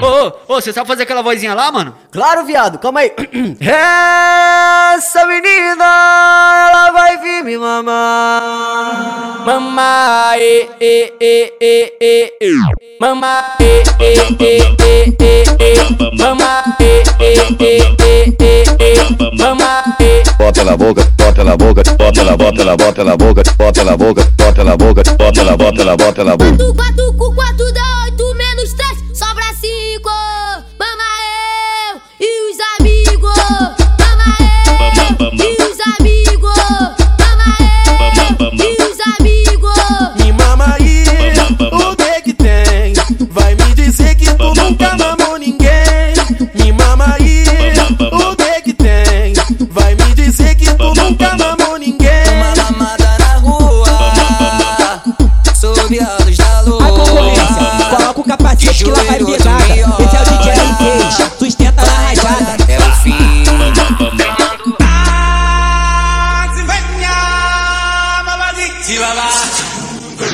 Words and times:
Ô, 0.00 0.06
ô, 0.06 0.32
ô, 0.48 0.60
você 0.60 0.72
sabe 0.72 0.88
fazer 0.88 1.02
aquela 1.02 1.20
vozinha 1.22 1.52
lá, 1.52 1.70
mano? 1.70 1.94
Claro, 2.10 2.46
viado, 2.46 2.78
calma 2.78 3.00
aí. 3.00 3.12
Essa 3.60 5.26
menina, 5.26 5.84
ela 6.70 6.90
vai 6.92 7.18
vir 7.18 7.44
me 7.44 7.58
mamar. 7.58 9.44
Mamar, 9.44 10.38
e, 10.38 10.66
e, 10.80 11.12
e, 11.20 11.52
e, 11.60 11.92
e, 12.00 12.32
e. 12.40 12.54
Mamar, 12.98 13.56
e, 13.60 13.82
e, 14.02 14.14
e, 14.42 14.62
e, 14.82 15.14
e, 15.20 15.44
e. 15.60 16.16
Mamar, 16.16 16.76
e, 16.80 17.02
e, 17.22 17.34
e, 17.60 17.78
e, 18.00 18.34
e, 18.40 18.64
e. 18.80 19.36
Mamar, 19.36 19.96
e. 20.00 20.22
bota 20.38 20.64
na 20.64 20.74
boca, 20.76 21.12
bota 21.18 21.44
na 21.44 21.54
boca, 21.56 21.82
bota 21.98 22.24
na 22.24 22.36
bota 22.36 22.64
na 22.64 22.76
bota 22.76 23.04
na 23.04 23.16
boca, 23.16 23.42
bota 23.58 23.84
na 23.84 23.96
boca, 23.96 24.32
bota 24.38 24.64
na 24.64 24.76
boca, 24.76 25.02
bota 25.18 25.44
na 25.44 25.56
bota 25.56 25.84
na 25.84 25.96
bota 25.96 26.24
na 26.24 26.36
boca. 26.36 26.56
Tu 26.56 26.74
quatro 26.74 27.12
com 27.14 27.34
quatro 27.34 27.72
dá 27.72 27.97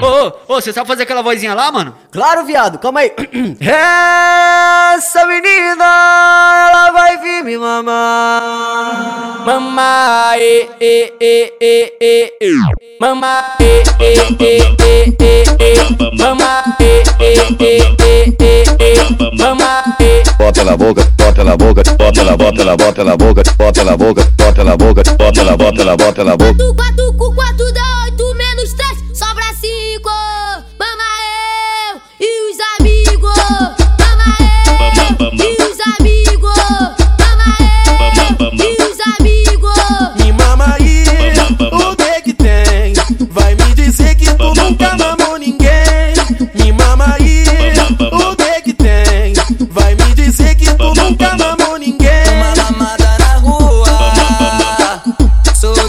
Ô, 0.00 0.06
ô, 0.06 0.32
ô, 0.54 0.60
você 0.60 0.72
sabe 0.72 0.86
fazer 0.86 1.02
aquela 1.02 1.22
vozinha 1.22 1.54
lá, 1.54 1.72
mano? 1.72 1.92
Claro, 2.12 2.44
viado, 2.44 2.78
calma 2.78 3.00
aí. 3.00 3.12
Essa 3.60 5.26
menina, 5.26 5.84
ela 6.70 6.90
vai 6.92 7.16
vir 7.18 7.42
me 7.44 7.58
mamar. 7.58 9.42
Mamar, 9.44 10.38
e, 10.38 10.68
e, 10.80 11.12
e, 11.20 11.52
e, 11.60 11.92
e, 12.00 12.32
e. 12.40 12.52
Mamar, 13.00 13.56
e, 13.60 13.82
e, 14.00 14.14
e, 14.38 14.58
e, 14.84 15.16
e, 15.20 15.42
e. 15.58 16.22
Mamar, 16.22 16.76
e, 16.80 17.02
e, 17.20 17.32
e, 17.58 17.78
e, 18.04 18.36
e, 18.38 18.64
e. 18.78 19.36
Mamar, 19.36 19.96
e. 20.00 20.22
Bota 20.38 20.62
na 20.62 20.76
boca, 20.76 21.12
bota 21.18 21.42
na 21.44 21.56
boca, 21.56 21.82
bota 21.98 22.24
na 22.24 22.36
bota 22.36 22.64
na 22.64 22.76
bota 22.76 23.04
na 23.04 23.16
boca, 23.16 23.42
bota 23.58 23.84
na 23.84 23.96
boca, 23.96 24.32
bota 24.36 24.64
na 24.64 24.76
boca, 24.76 25.02
bota 25.18 25.44
na 25.44 25.56
bota 25.56 25.84
na 25.84 25.96
bota 25.96 26.24
na 26.24 26.36
boca. 26.36 26.74
Quatro 26.76 27.12
com 27.14 27.34
quatro 27.34 27.72
dá 27.72 28.07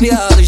Yeah. 0.01 0.38